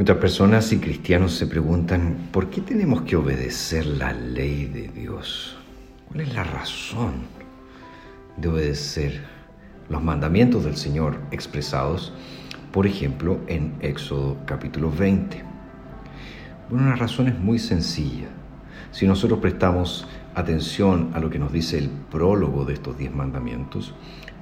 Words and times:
Muchas 0.00 0.16
personas 0.16 0.72
y 0.72 0.78
cristianos 0.78 1.34
se 1.34 1.46
preguntan, 1.46 2.30
¿por 2.32 2.48
qué 2.48 2.62
tenemos 2.62 3.02
que 3.02 3.16
obedecer 3.16 3.84
la 3.84 4.14
ley 4.14 4.64
de 4.64 4.88
Dios? 4.88 5.58
¿Cuál 6.08 6.22
es 6.22 6.34
la 6.34 6.42
razón 6.42 7.16
de 8.38 8.48
obedecer 8.48 9.20
los 9.90 10.02
mandamientos 10.02 10.64
del 10.64 10.78
Señor 10.78 11.18
expresados, 11.32 12.14
por 12.72 12.86
ejemplo, 12.86 13.40
en 13.46 13.74
Éxodo 13.82 14.38
capítulo 14.46 14.90
20? 14.90 15.44
Bueno, 16.70 16.86
una 16.86 16.96
razón 16.96 17.28
es 17.28 17.38
muy 17.38 17.58
sencilla. 17.58 18.28
Si 18.92 19.06
nosotros 19.06 19.40
prestamos 19.40 20.08
atención 20.34 21.10
a 21.12 21.20
lo 21.20 21.28
que 21.28 21.38
nos 21.38 21.52
dice 21.52 21.76
el 21.76 21.90
prólogo 21.90 22.64
de 22.64 22.72
estos 22.72 22.96
diez 22.96 23.14
mandamientos, 23.14 23.92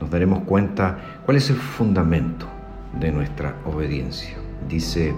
nos 0.00 0.09
daremos 0.09 0.45
cuenta 0.45 1.20
cuál 1.26 1.36
es 1.36 1.50
el 1.50 1.56
fundamento 1.56 2.46
de 3.00 3.11
nuestra 3.11 3.56
obediencia. 3.64 4.36
Dice 4.68 5.14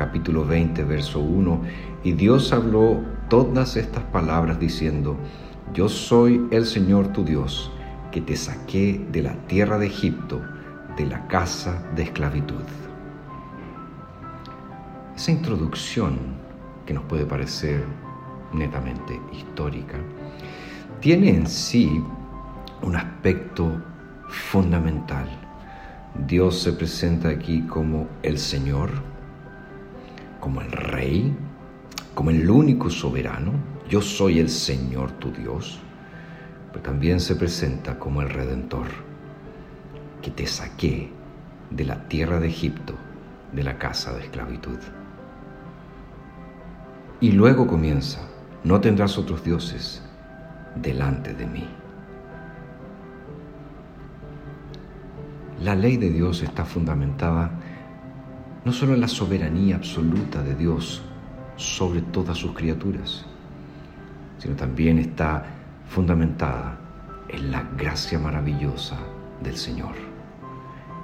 capítulo 0.00 0.46
20, 0.46 0.82
verso 0.84 1.20
1, 1.20 1.60
y 2.04 2.12
Dios 2.12 2.54
habló 2.54 3.04
todas 3.28 3.76
estas 3.76 4.02
palabras 4.04 4.58
diciendo, 4.58 5.18
yo 5.74 5.90
soy 5.90 6.48
el 6.50 6.64
Señor 6.64 7.08
tu 7.08 7.22
Dios, 7.22 7.70
que 8.10 8.22
te 8.22 8.34
saqué 8.34 9.06
de 9.12 9.20
la 9.20 9.34
tierra 9.46 9.76
de 9.76 9.88
Egipto, 9.88 10.40
de 10.96 11.04
la 11.04 11.26
casa 11.28 11.82
de 11.94 12.04
esclavitud. 12.04 12.64
Esa 15.14 15.32
introducción, 15.32 16.16
que 16.86 16.94
nos 16.94 17.04
puede 17.04 17.26
parecer 17.26 17.84
netamente 18.54 19.20
histórica, 19.34 19.98
tiene 21.00 21.28
en 21.28 21.46
sí 21.46 22.02
un 22.80 22.96
aspecto 22.96 23.70
fundamental. 24.30 25.28
Dios 26.26 26.58
se 26.58 26.72
presenta 26.72 27.28
aquí 27.28 27.60
como 27.66 28.08
el 28.22 28.38
Señor, 28.38 28.88
como 30.40 30.62
el 30.62 30.72
Rey, 30.72 31.36
como 32.14 32.30
el 32.30 32.48
único 32.50 32.90
soberano. 32.90 33.52
Yo 33.88 34.00
soy 34.00 34.38
el 34.38 34.48
Señor 34.48 35.12
tu 35.12 35.30
Dios, 35.30 35.78
pero 36.72 36.82
también 36.82 37.20
se 37.20 37.36
presenta 37.36 37.98
como 37.98 38.22
el 38.22 38.30
Redentor, 38.30 38.86
que 40.22 40.30
te 40.30 40.46
saqué 40.46 41.10
de 41.70 41.84
la 41.84 42.08
tierra 42.08 42.40
de 42.40 42.48
Egipto, 42.48 42.94
de 43.52 43.62
la 43.62 43.78
casa 43.78 44.12
de 44.14 44.24
esclavitud. 44.24 44.78
Y 47.20 47.32
luego 47.32 47.66
comienza, 47.66 48.20
no 48.64 48.80
tendrás 48.80 49.18
otros 49.18 49.44
dioses 49.44 50.02
delante 50.76 51.34
de 51.34 51.46
mí. 51.46 51.68
La 55.62 55.74
ley 55.74 55.98
de 55.98 56.10
Dios 56.10 56.42
está 56.42 56.64
fundamentada 56.64 57.50
no 58.64 58.72
solo 58.72 58.96
la 58.96 59.08
soberanía 59.08 59.76
absoluta 59.76 60.42
de 60.42 60.54
Dios 60.54 61.02
sobre 61.56 62.02
todas 62.02 62.38
sus 62.38 62.52
criaturas, 62.52 63.24
sino 64.38 64.54
también 64.56 64.98
está 64.98 65.44
fundamentada 65.88 66.78
en 67.28 67.50
la 67.50 67.62
gracia 67.76 68.18
maravillosa 68.18 68.96
del 69.42 69.56
Señor. 69.56 69.94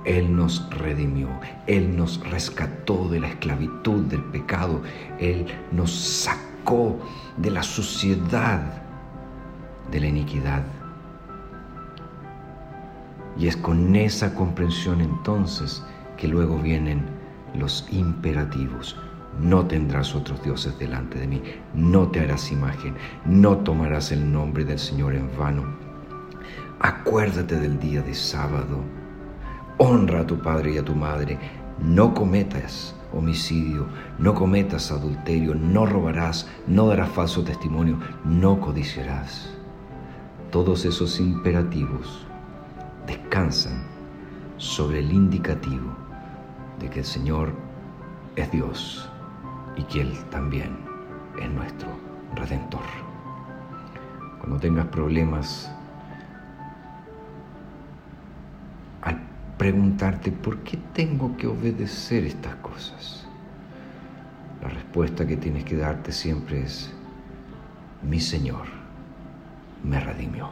Él 0.04 0.34
nos 0.34 0.68
redimió, 0.70 1.28
Él 1.66 1.96
nos 1.96 2.20
rescató 2.30 3.08
de 3.08 3.20
la 3.20 3.28
esclavitud, 3.28 4.04
del 4.04 4.22
pecado, 4.22 4.82
Él 5.18 5.46
nos 5.72 5.90
sacó 5.90 6.98
de 7.36 7.50
la 7.50 7.62
suciedad, 7.62 8.82
de 9.90 10.00
la 10.00 10.06
iniquidad 10.06 10.62
y 13.38 13.48
es 13.48 13.56
con 13.56 13.94
esa 13.96 14.34
comprensión 14.34 15.00
entonces 15.00 15.82
que 16.16 16.28
luego 16.28 16.58
vienen 16.58 17.04
los 17.58 17.86
imperativos. 17.90 18.96
No 19.40 19.66
tendrás 19.66 20.14
otros 20.14 20.42
dioses 20.42 20.78
delante 20.78 21.18
de 21.18 21.26
mí, 21.26 21.42
no 21.74 22.08
te 22.08 22.20
harás 22.20 22.50
imagen, 22.50 22.94
no 23.26 23.58
tomarás 23.58 24.12
el 24.12 24.32
nombre 24.32 24.64
del 24.64 24.78
Señor 24.78 25.14
en 25.14 25.30
vano. 25.36 25.64
Acuérdate 26.80 27.58
del 27.58 27.78
día 27.78 28.02
de 28.02 28.14
sábado, 28.14 28.80
honra 29.78 30.20
a 30.20 30.26
tu 30.26 30.38
padre 30.38 30.74
y 30.74 30.78
a 30.78 30.84
tu 30.84 30.94
madre, 30.94 31.38
no 31.78 32.14
cometas 32.14 32.94
homicidio, 33.12 33.86
no 34.18 34.34
cometas 34.34 34.90
adulterio, 34.90 35.54
no 35.54 35.86
robarás, 35.86 36.48
no 36.66 36.88
darás 36.88 37.10
falso 37.10 37.44
testimonio, 37.44 37.98
no 38.24 38.60
codiciarás. 38.60 39.50
Todos 40.50 40.84
esos 40.84 41.20
imperativos 41.20 42.26
descansan 43.06 43.84
sobre 44.56 45.00
el 45.00 45.12
indicativo 45.12 46.06
de 46.80 46.90
que 46.90 47.00
el 47.00 47.04
Señor 47.04 47.52
es 48.36 48.50
Dios 48.50 49.08
y 49.76 49.82
que 49.84 50.02
Él 50.02 50.12
también 50.30 50.76
es 51.40 51.50
nuestro 51.50 51.88
redentor. 52.34 52.84
Cuando 54.38 54.58
tengas 54.58 54.86
problemas, 54.86 55.70
al 59.02 59.20
preguntarte 59.58 60.30
por 60.32 60.58
qué 60.58 60.78
tengo 60.92 61.36
que 61.36 61.46
obedecer 61.46 62.24
estas 62.24 62.54
cosas, 62.56 63.26
la 64.62 64.68
respuesta 64.68 65.26
que 65.26 65.36
tienes 65.36 65.64
que 65.64 65.76
darte 65.76 66.12
siempre 66.12 66.62
es, 66.62 66.92
mi 68.02 68.20
Señor 68.20 68.66
me 69.82 70.00
redimió. 70.00 70.50